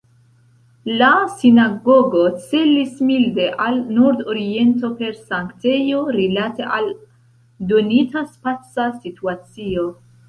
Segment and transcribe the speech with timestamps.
[1.01, 1.09] La
[1.41, 6.91] sinagogo celis milde al nordoriento per sanktejo, rilate al
[7.75, 9.87] donita spaca situacio.